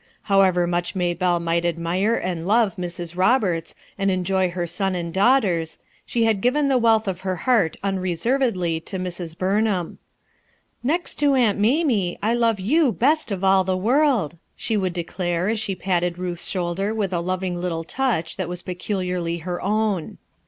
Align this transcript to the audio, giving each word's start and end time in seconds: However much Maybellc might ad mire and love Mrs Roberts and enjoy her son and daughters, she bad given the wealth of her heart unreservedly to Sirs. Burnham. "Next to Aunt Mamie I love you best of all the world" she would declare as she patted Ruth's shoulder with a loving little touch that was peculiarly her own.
However 0.23 0.65
much 0.65 0.95
Maybellc 0.95 1.43
might 1.43 1.63
ad 1.63 1.77
mire 1.77 2.15
and 2.15 2.47
love 2.47 2.75
Mrs 2.75 3.15
Roberts 3.15 3.75
and 3.99 4.09
enjoy 4.09 4.49
her 4.49 4.65
son 4.65 4.95
and 4.95 5.13
daughters, 5.13 5.77
she 6.07 6.25
bad 6.25 6.41
given 6.41 6.69
the 6.69 6.79
wealth 6.79 7.07
of 7.07 7.19
her 7.19 7.35
heart 7.45 7.77
unreservedly 7.83 8.79
to 8.79 9.11
Sirs. 9.11 9.35
Burnham. 9.35 9.99
"Next 10.81 11.17
to 11.19 11.35
Aunt 11.35 11.59
Mamie 11.59 12.17
I 12.23 12.33
love 12.33 12.59
you 12.59 12.91
best 12.91 13.31
of 13.31 13.43
all 13.43 13.63
the 13.63 13.77
world" 13.77 14.37
she 14.55 14.75
would 14.75 14.93
declare 14.93 15.49
as 15.49 15.59
she 15.59 15.75
patted 15.75 16.17
Ruth's 16.17 16.47
shoulder 16.47 16.95
with 16.95 17.13
a 17.13 17.21
loving 17.21 17.53
little 17.61 17.83
touch 17.83 18.37
that 18.37 18.49
was 18.49 18.63
peculiarly 18.63 19.37
her 19.45 19.61
own. 19.61 20.17